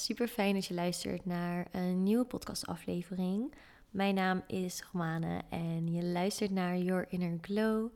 super 0.00 0.28
fijn 0.28 0.54
dat 0.54 0.66
je 0.66 0.74
luistert 0.74 1.24
naar 1.24 1.66
een 1.70 2.02
nieuwe 2.02 2.24
podcastaflevering. 2.24 3.54
Mijn 3.90 4.14
naam 4.14 4.42
is 4.46 4.82
Romane 4.92 5.42
en 5.50 5.92
je 5.92 6.04
luistert 6.04 6.50
naar 6.50 6.78
Your 6.78 7.06
Inner 7.08 7.38
Glow, 7.40 7.88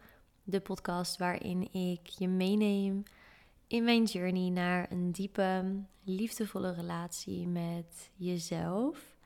de 0.42 0.60
podcast 0.60 1.18
waarin 1.18 1.72
ik 1.72 2.06
je 2.06 2.28
meeneem 2.28 3.02
in 3.66 3.84
mijn 3.84 4.04
journey 4.04 4.50
naar 4.50 4.92
een 4.92 5.12
diepe, 5.12 5.82
liefdevolle 6.02 6.72
relatie 6.72 7.46
met 7.48 8.10
jezelf. 8.16 9.16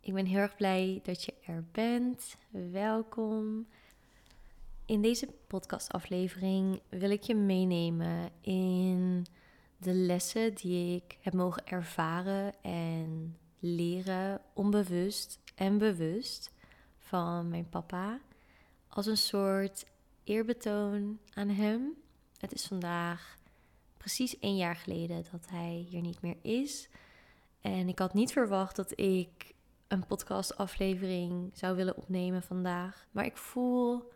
Ik 0.00 0.14
ben 0.14 0.26
heel 0.26 0.38
erg 0.38 0.56
blij 0.56 1.00
dat 1.02 1.24
je 1.24 1.34
er 1.46 1.64
bent. 1.72 2.36
Welkom. 2.70 3.66
In 4.86 5.02
deze 5.02 5.28
podcastaflevering 5.46 6.80
wil 6.88 7.10
ik 7.10 7.22
je 7.22 7.34
meenemen 7.34 8.30
in 8.40 9.26
de 9.80 9.94
lessen 9.94 10.54
die 10.54 10.96
ik 10.96 11.18
heb 11.20 11.32
mogen 11.32 11.66
ervaren 11.66 12.62
en 12.62 13.36
leren, 13.58 14.40
onbewust 14.52 15.38
en 15.54 15.78
bewust, 15.78 16.52
van 16.98 17.48
mijn 17.48 17.68
papa. 17.68 18.20
Als 18.88 19.06
een 19.06 19.16
soort 19.16 19.86
eerbetoon 20.24 21.18
aan 21.34 21.48
hem. 21.48 21.94
Het 22.38 22.52
is 22.52 22.66
vandaag 22.66 23.38
precies 23.96 24.38
één 24.38 24.56
jaar 24.56 24.76
geleden 24.76 25.24
dat 25.30 25.48
hij 25.48 25.86
hier 25.88 26.00
niet 26.00 26.20
meer 26.20 26.36
is. 26.42 26.88
En 27.60 27.88
ik 27.88 27.98
had 27.98 28.14
niet 28.14 28.32
verwacht 28.32 28.76
dat 28.76 28.98
ik 28.98 29.54
een 29.88 30.06
podcastaflevering 30.06 31.50
zou 31.54 31.76
willen 31.76 31.96
opnemen 31.96 32.42
vandaag. 32.42 33.06
Maar 33.10 33.24
ik 33.24 33.36
voel 33.36 34.10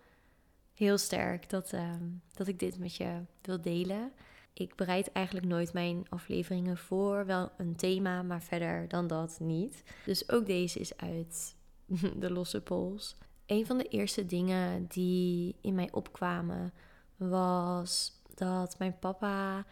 heel 0.75 0.99
sterk 0.99 1.51
dat, 1.51 1.73
ehm, 1.73 2.05
dat 2.33 2.47
ik 2.47 2.59
dit 2.59 2.79
met 2.79 2.97
je 2.97 3.21
wil 3.43 3.61
delen. 3.61 4.13
Ik 4.55 4.75
bereid 4.75 5.13
eigenlijk 5.13 5.47
nooit 5.47 5.73
mijn 5.73 6.07
afleveringen 6.09 6.77
voor. 6.77 7.27
Wel 7.27 7.53
een 7.57 7.77
thema, 7.77 8.23
maar 8.23 8.43
verder 8.43 8.89
dan 8.89 9.07
dat 9.07 9.37
niet. 9.41 9.83
Dus 10.05 10.29
ook 10.29 10.47
deze 10.47 10.79
is 10.79 10.97
uit 10.97 11.57
de 12.23 12.31
losse 12.31 12.61
pols. 12.61 13.17
Een 13.47 13.67
van 13.67 13.79
de 13.79 13.89
eerste 13.89 14.27
dingen 14.27 14.87
die 14.87 15.57
in 15.61 15.75
mij 15.75 15.93
opkwamen 15.93 16.73
was 17.17 18.21
dat 18.35 18.79
mijn 18.79 18.99
papa 18.99 19.67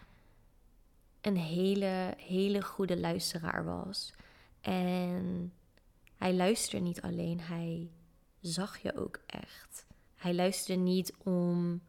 een 1.21 1.37
hele, 1.37 2.13
hele 2.17 2.61
goede 2.61 2.99
luisteraar 2.99 3.65
was. 3.65 4.13
En 4.61 5.53
hij 6.15 6.33
luisterde 6.33 6.85
niet 6.85 7.01
alleen, 7.01 7.39
hij 7.39 7.91
zag 8.39 8.77
je 8.77 8.95
ook 8.97 9.19
echt. 9.25 9.85
Hij 10.15 10.33
luisterde 10.33 10.81
niet 10.81 11.13
om 11.23 11.81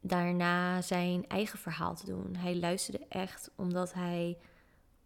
daarna 0.00 0.82
zijn 0.82 1.28
eigen 1.28 1.58
verhaal 1.58 1.94
te 1.94 2.06
doen. 2.06 2.36
Hij 2.36 2.56
luisterde 2.56 3.06
echt 3.08 3.50
omdat 3.56 3.92
hij 3.92 4.38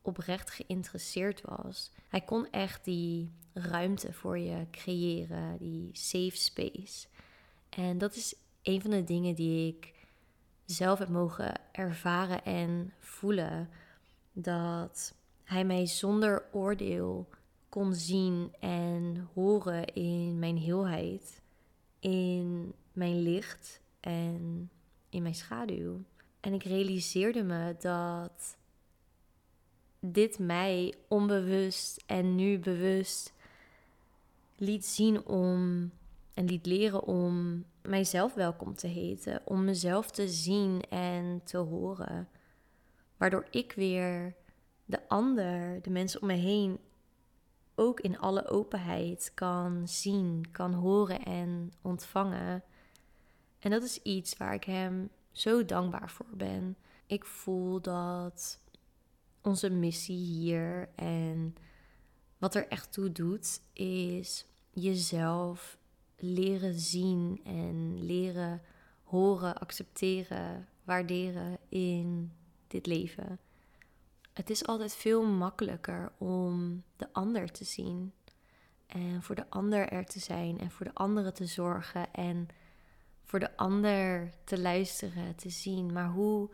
oprecht 0.03 0.51
geïnteresseerd 0.51 1.41
was. 1.41 1.91
Hij 2.09 2.21
kon 2.21 2.51
echt 2.51 2.85
die 2.85 3.33
ruimte 3.53 4.13
voor 4.13 4.39
je 4.39 4.67
creëren, 4.71 5.57
die 5.59 5.91
safe 5.93 6.37
space. 6.37 7.07
En 7.69 7.99
dat 7.99 8.15
is 8.15 8.35
een 8.63 8.81
van 8.83 8.91
de 8.91 9.05
dingen 9.05 9.35
die 9.35 9.75
ik 9.77 9.93
zelf 10.65 10.99
heb 10.99 11.09
mogen 11.09 11.61
ervaren 11.73 12.45
en 12.45 12.93
voelen. 12.99 13.69
Dat 14.33 15.15
hij 15.45 15.65
mij 15.65 15.87
zonder 15.87 16.45
oordeel 16.53 17.29
kon 17.69 17.95
zien 17.95 18.55
en 18.61 19.29
horen 19.35 19.85
in 19.85 20.39
mijn 20.39 20.57
heelheid, 20.57 21.43
in 22.01 22.75
mijn 22.93 23.23
licht 23.23 23.81
en 24.01 24.71
in 25.15 25.23
mijn 25.23 25.35
schaduw. 25.35 26.03
En 26.41 26.53
ik 26.53 26.63
realiseerde 26.63 27.43
me 27.43 27.77
dat 27.79 28.57
dit 30.01 30.39
mij 30.39 30.95
onbewust 31.09 32.03
en 32.07 32.35
nu 32.35 32.59
bewust 32.59 33.33
liet 34.57 34.87
zien 34.87 35.27
om 35.27 35.91
en 36.35 36.45
liet 36.45 36.67
leren 36.67 37.03
om 37.03 37.65
mijzelf 37.83 38.35
welkom 38.35 38.75
te 38.75 38.87
heten, 38.87 39.41
om 39.45 39.65
mezelf 39.65 40.11
te 40.11 40.29
zien 40.29 40.83
en 40.91 41.41
te 41.45 41.59
horen. 41.59 42.29
Waardoor 43.17 43.47
ik 43.51 43.73
weer 43.73 44.35
de 44.85 45.09
ander, 45.09 45.83
de 45.83 45.91
mensen 45.91 46.21
om 46.21 46.27
me 46.27 46.35
heen, 46.35 46.79
ook 47.75 48.01
in 48.01 48.19
alle 48.19 48.49
openheid 48.49 49.33
kan 49.35 49.89
zien, 49.89 50.45
kan 50.53 50.73
horen 50.73 51.23
en 51.23 51.73
ontvangen. 51.83 52.63
En 53.65 53.71
dat 53.71 53.83
is 53.83 54.03
iets 54.03 54.37
waar 54.37 54.55
ik 54.55 54.65
hem 54.65 55.11
zo 55.33 55.65
dankbaar 55.65 56.11
voor 56.11 56.37
ben. 56.37 56.77
Ik 57.07 57.25
voel 57.25 57.81
dat 57.81 58.61
onze 59.43 59.71
missie 59.71 60.17
hier 60.17 60.89
en 60.95 61.57
wat 62.39 62.55
er 62.55 62.69
echt 62.69 62.93
toe 62.93 63.13
doet, 63.13 63.61
is 63.73 64.47
jezelf 64.71 65.79
leren 66.17 66.79
zien 66.79 67.41
en 67.45 68.05
leren 68.05 68.63
horen, 69.03 69.59
accepteren, 69.59 70.69
waarderen 70.83 71.59
in 71.69 72.33
dit 72.67 72.87
leven. 72.87 73.39
Het 74.33 74.51
is 74.51 74.67
altijd 74.67 74.95
veel 74.95 75.27
makkelijker 75.27 76.13
om 76.19 76.83
de 76.97 77.13
ander 77.13 77.51
te 77.51 77.65
zien 77.65 78.13
en 78.87 79.23
voor 79.23 79.35
de 79.35 79.51
ander 79.51 79.89
er 79.89 80.05
te 80.05 80.19
zijn 80.19 80.59
en 80.59 80.71
voor 80.71 80.87
de 80.87 80.95
anderen 80.95 81.35
te 81.35 81.47
zorgen 81.47 82.13
en 82.13 82.49
voor 83.25 83.39
de 83.39 83.57
ander 83.57 84.33
te 84.45 84.61
luisteren, 84.61 85.35
te 85.35 85.51
zien. 85.51 85.93
Maar 85.93 86.09
hoe 86.09 86.51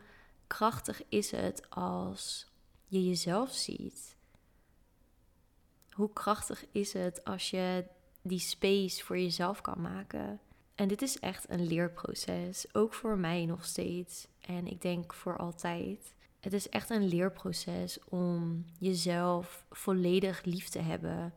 krachtig 0.47 1.01
is 1.09 1.31
het 1.31 1.69
als 1.69 2.51
je 2.87 3.07
jezelf 3.07 3.51
ziet? 3.51 4.15
Hoe 5.91 6.13
krachtig 6.13 6.65
is 6.71 6.93
het 6.93 7.23
als 7.23 7.49
je 7.49 7.85
die 8.21 8.39
space 8.39 9.03
voor 9.03 9.19
jezelf 9.19 9.61
kan 9.61 9.81
maken? 9.81 10.39
En 10.75 10.87
dit 10.87 11.01
is 11.01 11.19
echt 11.19 11.49
een 11.49 11.67
leerproces, 11.67 12.65
ook 12.73 12.93
voor 12.93 13.17
mij 13.17 13.45
nog 13.45 13.65
steeds. 13.65 14.27
En 14.39 14.67
ik 14.67 14.81
denk 14.81 15.13
voor 15.13 15.37
altijd. 15.37 16.13
Het 16.39 16.53
is 16.53 16.69
echt 16.69 16.89
een 16.89 17.07
leerproces 17.07 17.99
om 18.03 18.65
jezelf 18.79 19.65
volledig 19.69 20.43
lief 20.43 20.69
te 20.69 20.79
hebben. 20.79 21.33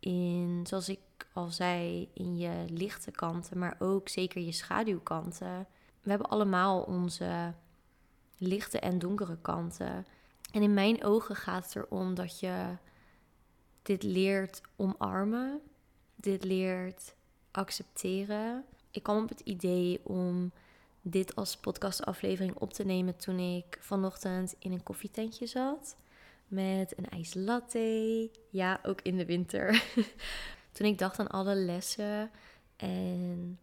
In, 0.00 0.64
zoals 0.66 0.88
ik 0.88 1.00
al 1.32 1.48
zei, 1.48 2.08
in 2.14 2.36
je 2.36 2.64
lichte 2.68 3.10
kanten, 3.10 3.58
maar 3.58 3.76
ook 3.78 4.08
zeker 4.08 4.40
je 4.40 4.52
schaduwkanten. 4.52 5.66
We 6.02 6.10
hebben 6.10 6.28
allemaal 6.28 6.82
onze 6.82 7.54
lichte 8.38 8.80
en 8.80 8.98
donkere 8.98 9.38
kanten. 9.40 10.06
En 10.52 10.62
in 10.62 10.74
mijn 10.74 11.04
ogen 11.04 11.36
gaat 11.36 11.64
het 11.64 11.76
erom 11.76 12.14
dat 12.14 12.40
je 12.40 12.76
dit 13.82 14.02
leert 14.02 14.60
omarmen, 14.76 15.60
dit 16.14 16.44
leert 16.44 17.14
accepteren. 17.50 18.64
Ik 18.90 19.02
kwam 19.02 19.22
op 19.22 19.28
het 19.28 19.40
idee 19.40 20.00
om 20.04 20.52
dit 21.02 21.34
als 21.36 21.56
podcastaflevering 21.56 22.54
op 22.54 22.72
te 22.72 22.84
nemen 22.84 23.16
toen 23.16 23.38
ik 23.38 23.78
vanochtend 23.80 24.54
in 24.58 24.72
een 24.72 24.82
koffietentje 24.82 25.46
zat 25.46 25.96
met 26.48 26.98
een 26.98 27.08
ijslatte. 27.08 28.30
Ja, 28.50 28.80
ook 28.82 29.00
in 29.02 29.16
de 29.16 29.24
winter. 29.24 29.84
toen 30.72 30.86
ik 30.86 30.98
dacht 30.98 31.18
aan 31.18 31.28
alle 31.28 31.54
lessen 31.54 32.30
en 32.76 33.58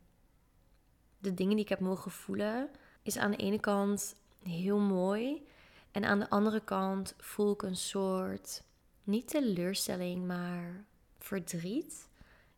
de 1.19 1.33
dingen 1.33 1.55
die 1.55 1.63
ik 1.63 1.69
heb 1.69 1.79
mogen 1.79 2.11
voelen, 2.11 2.69
is 3.03 3.17
aan 3.17 3.31
de 3.31 3.37
ene 3.37 3.59
kant 3.59 4.15
heel 4.43 4.79
mooi. 4.79 5.47
En 5.91 6.05
aan 6.05 6.19
de 6.19 6.29
andere 6.29 6.63
kant 6.63 7.13
voel 7.17 7.53
ik 7.53 7.61
een 7.61 7.75
soort, 7.75 8.63
niet 9.03 9.27
teleurstelling, 9.27 10.25
maar 10.25 10.85
verdriet. 11.17 12.09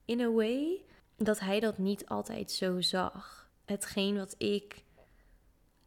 In 0.05 0.21
a 0.21 0.31
way 0.31 0.81
dat 1.17 1.39
hij 1.39 1.59
dat 1.59 1.77
niet 1.77 2.07
altijd 2.07 2.51
zo 2.51 2.81
zag. 2.81 3.49
Hetgeen 3.65 4.17
wat 4.17 4.35
ik 4.37 4.83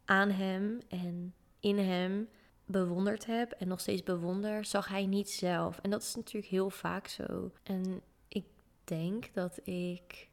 aan 0.05 0.31
hem 0.31 0.81
en 0.89 1.35
in 1.61 1.79
hem 1.79 2.29
bewonderd 2.71 3.27
heb 3.27 3.53
en 3.53 3.69
nog 3.69 3.81
steeds 3.81 4.03
bewonder, 4.03 4.65
zag 4.65 4.89
hij 4.89 5.07
niet 5.07 5.31
zelf. 5.31 5.79
En 5.79 5.91
dat 5.91 6.03
is 6.03 6.15
natuurlijk 6.15 6.53
heel 6.53 6.71
vaak 6.71 7.07
zo. 7.07 7.51
En 7.63 8.01
ik 8.29 8.45
denk 8.85 9.35
dat 9.35 9.67
ik 9.67 10.29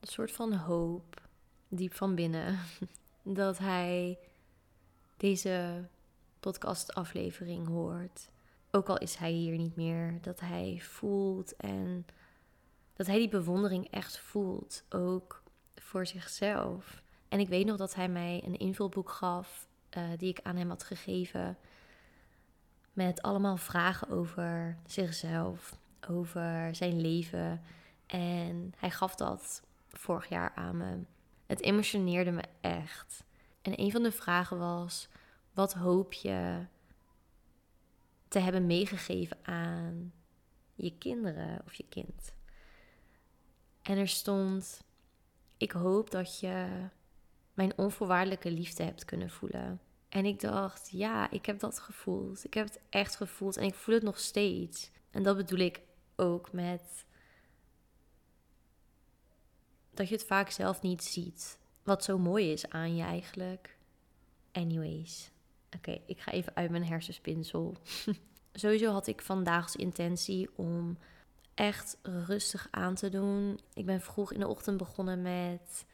een 0.00 0.08
soort 0.08 0.32
van 0.32 0.52
hoop 0.52 1.28
diep 1.68 1.94
van 1.94 2.14
binnen 2.14 2.58
dat 3.22 3.58
hij 3.58 4.18
deze 5.16 5.88
podcastaflevering 6.40 7.66
hoort. 7.66 8.30
Ook 8.70 8.88
al 8.88 8.98
is 8.98 9.14
hij 9.14 9.30
hier 9.30 9.56
niet 9.56 9.76
meer, 9.76 10.18
dat 10.20 10.40
hij 10.40 10.78
voelt 10.82 11.56
en 11.56 12.06
dat 12.92 13.06
hij 13.06 13.18
die 13.18 13.28
bewondering 13.28 13.90
echt 13.90 14.18
voelt, 14.18 14.84
ook 14.88 15.42
voor 15.74 16.06
zichzelf. 16.06 17.02
En 17.28 17.40
ik 17.40 17.48
weet 17.48 17.66
nog 17.66 17.76
dat 17.76 17.94
hij 17.94 18.08
mij 18.08 18.42
een 18.44 18.56
invulboek 18.56 19.10
gaf 19.10 19.68
uh, 19.96 20.04
die 20.16 20.28
ik 20.28 20.40
aan 20.42 20.56
hem 20.56 20.68
had 20.68 20.82
gegeven. 20.82 21.58
Met 22.92 23.22
allemaal 23.22 23.56
vragen 23.56 24.08
over 24.08 24.78
zichzelf, 24.86 25.78
over 26.08 26.74
zijn 26.74 27.00
leven. 27.00 27.62
En 28.06 28.72
hij 28.76 28.90
gaf 28.90 29.14
dat 29.14 29.62
vorig 29.88 30.28
jaar 30.28 30.52
aan 30.54 30.76
me. 30.76 30.98
Het 31.46 31.60
emotioneerde 31.60 32.30
me 32.30 32.42
echt. 32.60 33.24
En 33.62 33.80
een 33.80 33.90
van 33.90 34.02
de 34.02 34.12
vragen 34.12 34.58
was: 34.58 35.08
wat 35.52 35.72
hoop 35.72 36.12
je 36.12 36.66
te 38.28 38.38
hebben 38.38 38.66
meegegeven 38.66 39.36
aan 39.42 40.12
je 40.74 40.98
kinderen 40.98 41.62
of 41.64 41.74
je 41.74 41.84
kind. 41.88 42.34
En 43.82 43.98
er 43.98 44.08
stond: 44.08 44.82
Ik 45.56 45.72
hoop 45.72 46.10
dat 46.10 46.40
je 46.40 46.88
mijn 47.54 47.78
onvoorwaardelijke 47.78 48.50
liefde 48.50 48.82
hebt 48.82 49.04
kunnen 49.04 49.30
voelen. 49.30 49.80
En 50.08 50.24
ik 50.24 50.40
dacht, 50.40 50.90
ja, 50.90 51.30
ik 51.30 51.46
heb 51.46 51.58
dat 51.58 51.78
gevoeld. 51.78 52.44
Ik 52.44 52.54
heb 52.54 52.66
het 52.66 52.80
echt 52.88 53.16
gevoeld 53.16 53.56
en 53.56 53.64
ik 53.64 53.74
voel 53.74 53.94
het 53.94 54.04
nog 54.04 54.18
steeds. 54.18 54.90
En 55.10 55.22
dat 55.22 55.36
bedoel 55.36 55.58
ik 55.58 55.80
ook 56.16 56.52
met 56.52 57.04
dat 59.94 60.08
je 60.08 60.14
het 60.14 60.24
vaak 60.24 60.50
zelf 60.50 60.82
niet 60.82 61.04
ziet. 61.04 61.58
Wat 61.82 62.04
zo 62.04 62.18
mooi 62.18 62.52
is 62.52 62.68
aan 62.68 62.96
je 62.96 63.02
eigenlijk. 63.02 63.76
Anyways. 64.52 65.30
Oké, 65.76 66.00
ik 66.06 66.20
ga 66.20 66.32
even 66.32 66.56
uit 66.56 66.70
mijn 66.70 66.84
hersenspinsel. 66.84 67.76
Sowieso 68.52 68.92
had 68.92 69.06
ik 69.06 69.22
vandaag 69.22 69.62
als 69.62 69.76
intentie 69.76 70.50
om 70.56 70.98
echt 71.54 71.98
rustig 72.02 72.68
aan 72.70 72.94
te 72.94 73.08
doen. 73.08 73.60
Ik 73.74 73.86
ben 73.86 74.00
vroeg 74.00 74.32
in 74.32 74.40
de 74.40 74.48
ochtend 74.48 74.76
begonnen 74.76 75.22
met 75.22 75.84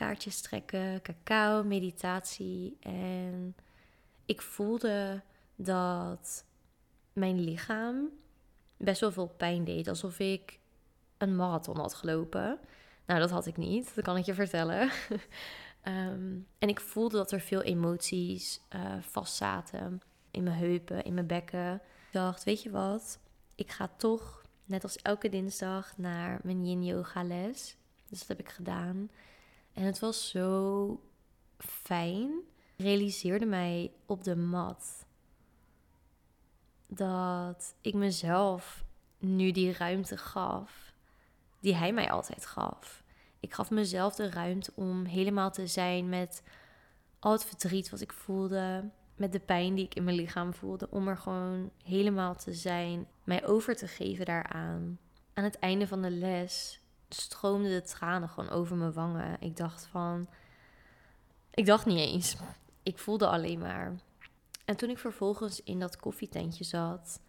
kaartjes 0.00 0.40
trekken, 0.40 1.02
cacao, 1.02 1.62
meditatie. 1.62 2.76
En 2.80 3.56
ik 4.24 4.42
voelde 4.42 5.22
dat 5.56 6.44
mijn 7.12 7.40
lichaam 7.40 8.08
best 8.76 9.00
wel 9.00 9.12
veel 9.12 9.34
pijn 9.36 9.64
deed. 9.64 9.88
Alsof 9.88 10.18
ik 10.18 10.58
een 11.18 11.36
marathon 11.36 11.76
had 11.76 11.94
gelopen. 11.94 12.58
Nou, 13.06 13.20
dat 13.20 13.30
had 13.30 13.46
ik 13.46 13.56
niet, 13.56 13.94
dat 13.94 14.04
kan 14.04 14.16
ik 14.16 14.24
je 14.24 14.34
vertellen. 14.34 14.90
Ehm, 15.80 16.38
en 16.58 16.68
ik 16.68 16.80
voelde 16.80 17.16
dat 17.16 17.32
er 17.32 17.40
veel 17.40 17.62
emoties 17.62 18.60
uh, 18.74 18.94
vastzaten 19.00 20.02
in 20.30 20.42
mijn 20.42 20.56
heupen, 20.56 21.04
in 21.04 21.14
mijn 21.14 21.26
bekken. 21.26 21.74
Ik 21.74 22.12
dacht, 22.12 22.44
weet 22.44 22.62
je 22.62 22.70
wat? 22.70 23.18
Ik 23.54 23.70
ga 23.70 23.90
toch, 23.96 24.42
net 24.64 24.82
als 24.82 24.96
elke 24.96 25.28
dinsdag, 25.28 25.96
naar 25.96 26.40
mijn 26.42 26.66
yin 26.66 26.84
yoga 26.84 27.22
les. 27.22 27.76
Dus 28.08 28.18
dat 28.18 28.28
heb 28.28 28.40
ik 28.40 28.48
gedaan. 28.48 29.10
En 29.72 29.84
het 29.84 29.98
was 29.98 30.28
zo 30.28 31.00
fijn. 31.58 32.30
Ik 32.76 32.84
realiseerde 32.84 33.46
mij 33.46 33.92
op 34.06 34.24
de 34.24 34.36
mat 34.36 35.06
dat 36.86 37.74
ik 37.80 37.94
mezelf 37.94 38.84
nu 39.18 39.50
die 39.50 39.72
ruimte 39.72 40.16
gaf 40.16 40.90
die 41.60 41.74
hij 41.74 41.92
mij 41.92 42.10
altijd 42.10 42.46
gaf. 42.46 43.02
Ik 43.40 43.54
gaf 43.54 43.70
mezelf 43.70 44.14
de 44.14 44.30
ruimte 44.30 44.72
om 44.74 45.04
helemaal 45.04 45.50
te 45.50 45.66
zijn 45.66 46.08
met 46.08 46.42
al 47.18 47.32
het 47.32 47.44
verdriet 47.44 47.90
wat 47.90 48.00
ik 48.00 48.12
voelde, 48.12 48.90
met 49.16 49.32
de 49.32 49.40
pijn 49.40 49.74
die 49.74 49.84
ik 49.84 49.94
in 49.94 50.04
mijn 50.04 50.16
lichaam 50.16 50.54
voelde, 50.54 50.90
om 50.90 51.08
er 51.08 51.16
gewoon 51.16 51.70
helemaal 51.84 52.34
te 52.34 52.54
zijn, 52.54 53.06
mij 53.24 53.46
over 53.46 53.76
te 53.76 53.86
geven 53.86 54.24
daaraan. 54.24 54.98
Aan 55.34 55.44
het 55.44 55.58
einde 55.58 55.86
van 55.86 56.02
de 56.02 56.10
les 56.10 56.79
stroomden 57.14 57.70
de 57.70 57.82
tranen 57.82 58.28
gewoon 58.28 58.50
over 58.50 58.76
mijn 58.76 58.92
wangen. 58.92 59.36
Ik 59.40 59.56
dacht 59.56 59.86
van. 59.86 60.28
Ik 61.50 61.66
dacht 61.66 61.86
niet 61.86 61.98
eens. 61.98 62.36
Ik 62.82 62.98
voelde 62.98 63.28
alleen 63.28 63.58
maar. 63.58 63.96
En 64.64 64.76
toen 64.76 64.90
ik 64.90 64.98
vervolgens 64.98 65.62
in 65.62 65.78
dat 65.80 65.96
koffietentje 65.96 66.64
zat, 66.64 67.20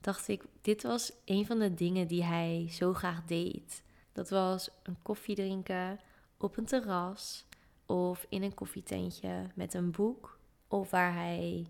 dacht 0.00 0.28
ik: 0.28 0.44
dit 0.60 0.82
was 0.82 1.12
een 1.24 1.46
van 1.46 1.58
de 1.58 1.74
dingen 1.74 2.06
die 2.06 2.24
hij 2.24 2.68
zo 2.70 2.92
graag 2.92 3.24
deed. 3.24 3.82
Dat 4.12 4.30
was 4.30 4.70
een 4.82 4.96
koffie 5.02 5.34
drinken 5.34 6.00
op 6.36 6.56
een 6.56 6.66
terras 6.66 7.44
of 7.86 8.26
in 8.28 8.42
een 8.42 8.54
koffietentje 8.54 9.46
met 9.54 9.74
een 9.74 9.90
boek 9.90 10.38
of 10.68 10.90
waar 10.90 11.14
hij 11.14 11.66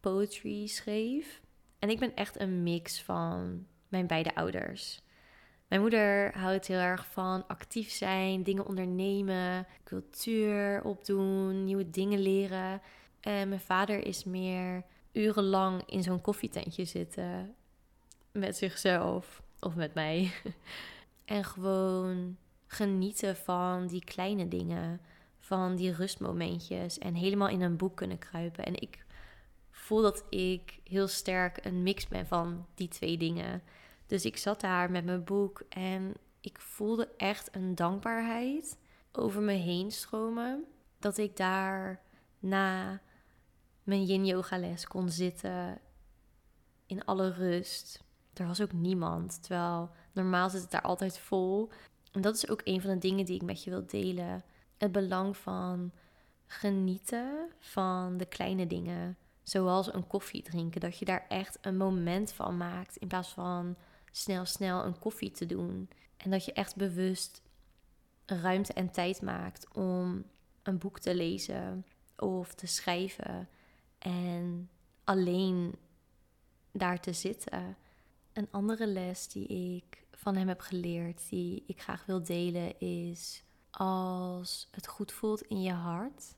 poetry 0.00 0.66
schreef. 0.66 1.40
En 1.78 1.90
ik 1.90 1.98
ben 1.98 2.14
echt 2.14 2.40
een 2.40 2.62
mix 2.62 3.02
van 3.02 3.66
mijn 3.88 4.06
beide 4.06 4.34
ouders. 4.34 5.02
Mijn 5.74 5.86
moeder 5.86 6.38
houdt 6.38 6.66
heel 6.66 6.78
erg 6.78 7.06
van 7.06 7.46
actief 7.46 7.90
zijn, 7.90 8.42
dingen 8.42 8.66
ondernemen, 8.66 9.66
cultuur 9.84 10.84
opdoen, 10.84 11.64
nieuwe 11.64 11.90
dingen 11.90 12.18
leren. 12.18 12.80
En 13.20 13.48
mijn 13.48 13.60
vader 13.60 14.06
is 14.06 14.24
meer 14.24 14.82
urenlang 15.12 15.82
in 15.86 16.02
zo'n 16.02 16.20
koffietentje 16.20 16.84
zitten 16.84 17.54
met 18.32 18.56
zichzelf 18.56 19.42
of 19.60 19.74
met 19.74 19.94
mij. 19.94 20.32
en 21.24 21.44
gewoon 21.44 22.36
genieten 22.66 23.36
van 23.36 23.86
die 23.86 24.04
kleine 24.04 24.48
dingen, 24.48 25.00
van 25.38 25.76
die 25.76 25.92
rustmomentjes 25.92 26.98
en 26.98 27.14
helemaal 27.14 27.48
in 27.48 27.62
een 27.62 27.76
boek 27.76 27.96
kunnen 27.96 28.18
kruipen. 28.18 28.64
En 28.64 28.80
ik 28.80 29.04
voel 29.70 30.02
dat 30.02 30.24
ik 30.30 30.80
heel 30.84 31.08
sterk 31.08 31.64
een 31.64 31.82
mix 31.82 32.08
ben 32.08 32.26
van 32.26 32.66
die 32.74 32.88
twee 32.88 33.16
dingen. 33.16 33.62
Dus 34.06 34.24
ik 34.24 34.36
zat 34.36 34.60
daar 34.60 34.90
met 34.90 35.04
mijn 35.04 35.24
boek 35.24 35.62
en 35.68 36.14
ik 36.40 36.60
voelde 36.60 37.08
echt 37.16 37.56
een 37.56 37.74
dankbaarheid 37.74 38.78
over 39.12 39.42
me 39.42 39.52
heen 39.52 39.90
stromen. 39.90 40.64
Dat 40.98 41.18
ik 41.18 41.36
daar 41.36 42.00
na 42.38 43.00
mijn 43.82 44.04
yin 44.04 44.26
yoga 44.26 44.58
les 44.58 44.86
kon 44.86 45.08
zitten 45.08 45.78
in 46.86 47.04
alle 47.04 47.32
rust. 47.32 48.02
Er 48.34 48.46
was 48.46 48.60
ook 48.60 48.72
niemand, 48.72 49.42
terwijl 49.42 49.90
normaal 50.12 50.50
zit 50.50 50.62
het 50.62 50.70
daar 50.70 50.82
altijd 50.82 51.18
vol. 51.18 51.70
En 52.12 52.20
dat 52.20 52.34
is 52.34 52.48
ook 52.48 52.60
een 52.64 52.80
van 52.80 52.90
de 52.90 52.98
dingen 52.98 53.24
die 53.24 53.34
ik 53.34 53.42
met 53.42 53.64
je 53.64 53.70
wil 53.70 53.86
delen. 53.86 54.44
Het 54.76 54.92
belang 54.92 55.36
van 55.36 55.92
genieten 56.46 57.48
van 57.58 58.16
de 58.16 58.26
kleine 58.26 58.66
dingen. 58.66 59.16
Zoals 59.42 59.92
een 59.92 60.06
koffie 60.06 60.42
drinken. 60.42 60.80
Dat 60.80 60.98
je 60.98 61.04
daar 61.04 61.24
echt 61.28 61.58
een 61.60 61.76
moment 61.76 62.32
van 62.32 62.56
maakt. 62.56 62.96
In 62.96 63.08
plaats 63.08 63.28
van 63.28 63.76
snel, 64.16 64.44
snel 64.44 64.84
een 64.84 64.98
koffie 64.98 65.30
te 65.30 65.46
doen. 65.46 65.88
En 66.16 66.30
dat 66.30 66.44
je 66.44 66.52
echt 66.52 66.76
bewust 66.76 67.42
ruimte 68.26 68.72
en 68.72 68.90
tijd 68.90 69.22
maakt 69.22 69.74
om 69.74 70.24
een 70.62 70.78
boek 70.78 70.98
te 70.98 71.14
lezen 71.14 71.86
of 72.16 72.54
te 72.54 72.66
schrijven. 72.66 73.48
En 73.98 74.70
alleen 75.04 75.74
daar 76.72 77.00
te 77.00 77.12
zitten. 77.12 77.76
Een 78.32 78.48
andere 78.50 78.86
les 78.86 79.28
die 79.28 79.46
ik 79.46 80.04
van 80.12 80.36
hem 80.36 80.48
heb 80.48 80.60
geleerd, 80.60 81.28
die 81.28 81.64
ik 81.66 81.82
graag 81.82 82.06
wil 82.06 82.22
delen, 82.22 82.80
is 82.80 83.42
als 83.70 84.68
het 84.70 84.86
goed 84.86 85.12
voelt 85.12 85.42
in 85.42 85.62
je 85.62 85.72
hart, 85.72 86.34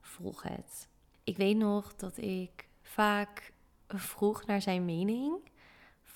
volg 0.00 0.42
het. 0.42 0.88
Ik 1.24 1.36
weet 1.36 1.56
nog 1.56 1.94
dat 1.96 2.16
ik 2.16 2.68
vaak 2.82 3.52
vroeg 3.86 4.46
naar 4.46 4.62
zijn 4.62 4.84
mening 4.84 5.50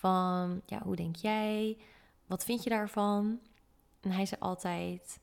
van, 0.02 0.62
ja, 0.66 0.82
hoe 0.82 0.97
denk 0.97 1.16
jij? 1.16 1.78
Wat 2.26 2.44
vind 2.44 2.62
je 2.62 2.71
daarvan? 2.71 3.40
En 4.00 4.11
hij 4.11 4.26
zei 4.26 4.40
altijd, 4.40 5.21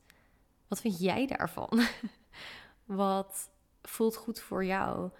wat 0.68 0.80
vind 0.80 0.98
jij 0.98 1.26
daarvan? 1.26 1.80
wat 2.84 3.50
voelt 3.82 4.16
goed 4.16 4.40
voor 4.40 4.64
jou? 4.64 5.10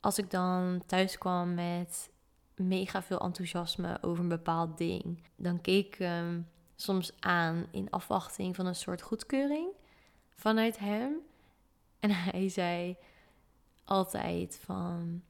Als 0.00 0.18
ik 0.18 0.30
dan 0.30 0.82
thuis 0.86 1.18
kwam 1.18 1.54
met 1.54 2.10
mega 2.54 3.02
veel 3.02 3.20
enthousiasme 3.20 3.98
over 4.02 4.22
een 4.22 4.28
bepaald 4.28 4.78
ding, 4.78 5.22
dan 5.36 5.60
keek 5.60 5.86
ik 5.86 5.94
hem 5.94 6.48
soms 6.76 7.12
aan 7.20 7.66
in 7.70 7.90
afwachting 7.90 8.56
van 8.56 8.66
een 8.66 8.74
soort 8.74 9.02
goedkeuring 9.02 9.68
vanuit 10.30 10.78
hem. 10.78 11.12
En 12.00 12.10
hij 12.30 12.48
zei 12.48 12.96
altijd 13.84 14.58
van 14.64 15.22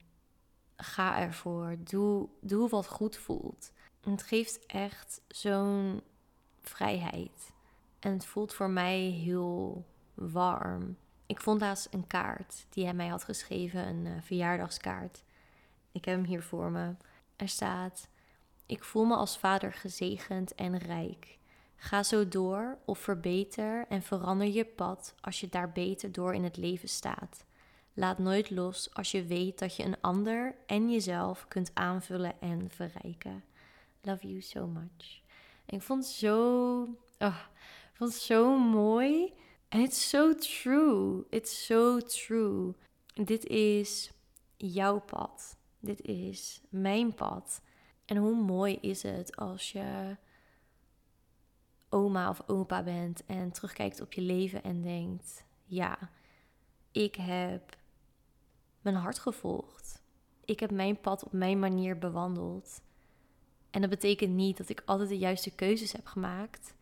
ga 0.77 1.19
ervoor, 1.19 1.75
doe, 1.83 2.29
doe 2.41 2.69
wat 2.69 2.87
goed 2.87 3.17
voelt. 3.17 3.71
Het 4.05 4.23
geeft 4.23 4.65
echt 4.65 5.21
zo'n 5.27 6.01
vrijheid. 6.61 7.53
En 7.99 8.11
het 8.11 8.25
voelt 8.25 8.53
voor 8.53 8.69
mij 8.69 8.99
heel 8.99 9.85
warm. 10.13 10.97
Ik 11.25 11.41
vond 11.41 11.61
laatst 11.61 11.87
een 11.93 12.07
kaart 12.07 12.65
die 12.69 12.83
hij 12.83 12.93
mij 12.93 13.07
had 13.07 13.23
geschreven, 13.23 13.87
een 13.87 14.05
uh, 14.05 14.11
verjaardagskaart. 14.21 15.23
Ik 15.91 16.05
heb 16.05 16.15
hem 16.15 16.25
hier 16.25 16.43
voor 16.43 16.71
me. 16.71 16.95
Er 17.35 17.49
staat: 17.49 18.07
Ik 18.65 18.83
voel 18.83 19.05
me 19.05 19.15
als 19.15 19.37
vader 19.37 19.73
gezegend 19.73 20.55
en 20.55 20.77
rijk. 20.77 21.37
Ga 21.75 22.03
zo 22.03 22.27
door 22.27 22.77
of 22.85 22.99
verbeter 22.99 23.85
en 23.89 24.01
verander 24.01 24.47
je 24.47 24.65
pad 24.65 25.15
als 25.21 25.39
je 25.39 25.49
daar 25.49 25.71
beter 25.71 26.11
door 26.11 26.33
in 26.33 26.43
het 26.43 26.57
leven 26.57 26.89
staat. 26.89 27.45
Laat 27.93 28.17
nooit 28.17 28.49
los 28.49 28.93
als 28.93 29.11
je 29.11 29.25
weet 29.25 29.59
dat 29.59 29.75
je 29.75 29.83
een 29.83 30.01
ander 30.01 30.55
en 30.65 30.91
jezelf 30.91 31.47
kunt 31.47 31.71
aanvullen 31.73 32.41
en 32.41 32.69
verrijken. 32.69 33.43
Love 34.05 34.27
you 34.27 34.41
so 34.41 34.67
much. 34.67 35.21
ik 35.65 35.81
vond 35.81 36.03
het 36.05 36.13
zo, 36.13 36.81
oh, 37.19 37.39
ik 37.91 37.95
vond 37.97 38.13
het 38.13 38.21
zo 38.21 38.59
mooi. 38.59 39.33
En 39.69 39.81
it's 39.81 40.09
so 40.09 40.35
true. 40.35 41.23
It's 41.29 41.65
so 41.65 41.99
true. 41.99 42.73
Dit 43.13 43.45
is 43.45 44.11
jouw 44.57 44.99
pad. 44.99 45.57
Dit 45.79 46.01
is 46.01 46.61
mijn 46.69 47.13
pad. 47.13 47.61
En 48.05 48.17
hoe 48.17 48.35
mooi 48.35 48.77
is 48.81 49.03
het 49.03 49.35
als 49.35 49.71
je 49.71 50.17
oma 51.89 52.29
of 52.29 52.41
opa 52.47 52.83
bent 52.83 53.25
en 53.25 53.51
terugkijkt 53.51 54.01
op 54.01 54.13
je 54.13 54.21
leven 54.21 54.63
en 54.63 54.81
denkt: 54.81 55.45
ja, 55.63 56.09
ik 56.91 57.15
heb 57.15 57.77
mijn 58.81 58.95
hart 58.95 59.19
gevolgd. 59.19 60.03
ik 60.45 60.59
heb 60.59 60.71
mijn 60.71 60.99
pad 60.99 61.23
op 61.23 61.31
mijn 61.31 61.59
manier 61.59 61.97
bewandeld. 61.97 62.81
En 63.75 63.81
dat 63.81 63.89
betekent 63.89 64.33
niet 64.33 64.57
dat 64.57 64.69
ik 64.69 64.81
altijd 64.85 65.09
de 65.09 65.17
juiste 65.17 65.51
keuzes 65.51 65.91
heb 65.91 66.05
gemaakt. 66.05 66.73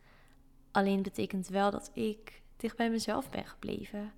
Alleen 0.70 1.02
betekent 1.02 1.48
wel 1.48 1.70
dat 1.70 1.90
ik 1.94 2.42
dicht 2.56 2.76
bij 2.76 2.90
mezelf 2.90 3.30
ben 3.30 3.46
gebleven. 3.46 4.12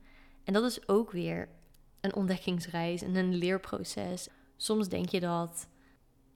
En 0.45 0.53
dat 0.53 0.65
is 0.65 0.89
ook 0.89 1.11
weer 1.11 1.49
een 2.01 2.15
ontdekkingsreis 2.15 3.03
en 3.03 3.15
een 3.15 3.35
leerproces. 3.35 4.29
Soms 4.57 4.89
denk 4.89 5.09
je 5.09 5.21
dat 5.21 5.69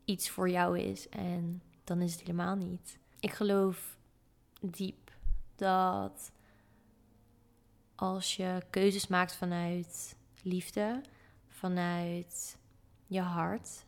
iets 0.04 0.30
voor 0.30 0.50
jou 0.50 0.78
is 0.78 1.08
en 1.08 1.62
dan 1.84 2.00
is 2.00 2.12
het 2.12 2.20
helemaal 2.20 2.56
niet. 2.56 2.98
Ik 3.18 3.32
geloof 3.32 3.98
diep 4.60 5.10
dat 5.56 6.32
als 7.94 8.36
je 8.36 8.62
keuzes 8.70 9.06
maakt 9.06 9.34
vanuit 9.34 10.16
liefde, 10.42 11.00
vanuit 11.48 12.58
je 13.06 13.20
hart, 13.20 13.84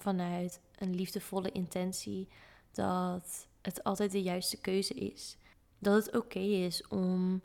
vanuit 0.00 0.60
een 0.78 0.94
liefdevolle 0.94 1.52
intentie, 1.52 2.28
dat 2.72 3.48
het 3.62 3.84
altijd 3.84 4.12
de 4.12 4.22
juiste 4.22 4.60
keuze 4.60 4.94
is. 4.94 5.36
Dat 5.78 6.04
het 6.04 6.16
oké 6.16 6.38
is 6.38 6.86
om 6.88 7.42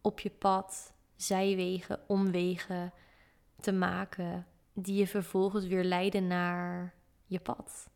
op 0.00 0.20
je 0.20 0.30
pad 0.30 0.92
zijwegen, 1.16 2.00
omwegen 2.06 2.92
te 3.60 3.72
maken, 3.72 4.46
die 4.72 4.94
je 4.94 5.06
vervolgens 5.06 5.66
weer 5.66 5.84
leiden 5.84 6.26
naar 6.26 6.94
je 7.26 7.40
pad. 7.40 7.90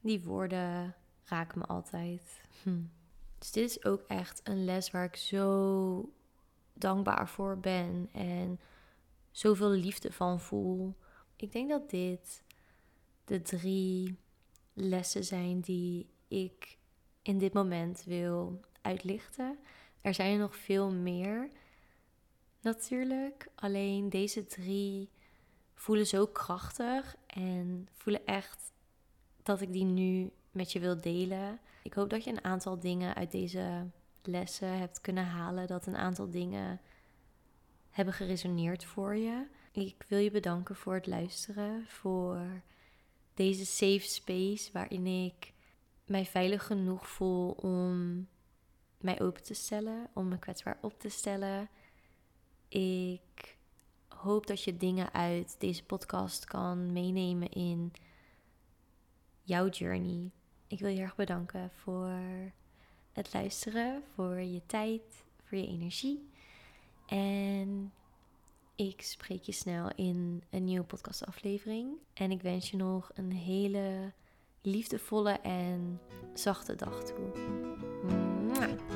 Die 0.00 0.22
woorden 0.22 0.94
raken 1.24 1.58
me 1.58 1.64
altijd. 1.64 2.42
Hm. 2.62 2.82
Dus 3.38 3.50
dit 3.50 3.70
is 3.70 3.84
ook 3.84 4.02
echt 4.08 4.40
een 4.44 4.64
les 4.64 4.90
waar 4.90 5.04
ik 5.04 5.16
zo 5.16 6.12
dankbaar 6.72 7.28
voor 7.28 7.58
ben 7.58 8.08
en 8.12 8.60
zoveel 9.30 9.70
liefde 9.70 10.12
van 10.12 10.40
voel. 10.40 10.94
Ik 11.36 11.52
denk 11.52 11.68
dat 11.68 11.90
dit 11.90 12.42
de 13.24 13.42
drie 13.42 14.18
lessen 14.72 15.24
zijn 15.24 15.60
die 15.60 16.06
ik 16.28 16.78
in 17.22 17.38
dit 17.38 17.52
moment 17.52 18.04
wil 18.04 18.60
uitlichten. 18.80 19.58
Er 20.00 20.14
zijn 20.14 20.32
er 20.32 20.38
nog 20.38 20.56
veel 20.56 20.92
meer 20.92 21.50
natuurlijk. 22.60 23.48
Alleen 23.54 24.08
deze 24.08 24.46
drie 24.46 25.10
voelen 25.74 26.06
zo 26.06 26.26
krachtig 26.26 27.16
en 27.26 27.88
voelen 27.92 28.26
echt 28.26 28.72
dat 29.42 29.60
ik 29.60 29.72
die 29.72 29.84
nu 29.84 30.30
met 30.50 30.72
je 30.72 30.80
wil 30.80 31.00
delen. 31.00 31.58
Ik 31.82 31.94
hoop 31.94 32.10
dat 32.10 32.24
je 32.24 32.30
een 32.30 32.44
aantal 32.44 32.80
dingen 32.80 33.14
uit 33.14 33.30
deze 33.30 33.90
lessen 34.22 34.78
hebt 34.78 35.00
kunnen 35.00 35.24
halen. 35.24 35.66
Dat 35.66 35.86
een 35.86 35.96
aantal 35.96 36.30
dingen 36.30 36.80
hebben 37.90 38.14
geresoneerd 38.14 38.84
voor 38.84 39.16
je. 39.16 39.46
Ik 39.72 40.04
wil 40.08 40.18
je 40.18 40.30
bedanken 40.30 40.76
voor 40.76 40.94
het 40.94 41.06
luisteren, 41.06 41.86
voor 41.86 42.62
deze 43.34 43.66
safe 43.66 44.08
space 44.08 44.72
waarin 44.72 45.06
ik 45.06 45.52
mij 46.06 46.26
veilig 46.26 46.66
genoeg 46.66 47.08
voel 47.08 47.50
om 47.50 48.26
mij 48.98 49.20
open 49.20 49.42
te 49.42 49.54
stellen, 49.54 50.08
om 50.14 50.28
me 50.28 50.38
kwetsbaar 50.38 50.78
op 50.80 51.00
te 51.00 51.08
stellen. 51.08 51.68
Ik 52.68 53.56
hoop 54.08 54.46
dat 54.46 54.62
je 54.62 54.76
dingen 54.76 55.12
uit 55.12 55.56
deze 55.58 55.84
podcast 55.84 56.44
kan 56.44 56.92
meenemen 56.92 57.48
in 57.48 57.92
jouw 59.42 59.68
journey. 59.68 60.30
Ik 60.66 60.78
wil 60.78 60.90
je 60.90 61.00
erg 61.00 61.16
bedanken 61.16 61.70
voor 61.74 62.20
het 63.12 63.32
luisteren, 63.32 64.02
voor 64.14 64.40
je 64.40 64.66
tijd, 64.66 65.24
voor 65.42 65.58
je 65.58 65.66
energie. 65.66 66.28
En 67.06 67.92
ik 68.76 69.02
spreek 69.02 69.42
je 69.42 69.52
snel 69.52 69.90
in 69.94 70.42
een 70.50 70.64
nieuwe 70.64 70.84
podcastaflevering. 70.84 71.96
En 72.14 72.30
ik 72.30 72.42
wens 72.42 72.70
je 72.70 72.76
nog 72.76 73.10
een 73.14 73.32
hele 73.32 74.12
liefdevolle 74.62 75.32
en 75.32 76.00
zachte 76.32 76.74
dag 76.74 77.02
toe. 77.02 77.32
Mwah. 78.42 78.93